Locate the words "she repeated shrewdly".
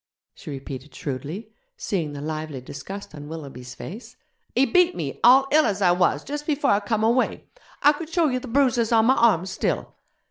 0.33-1.53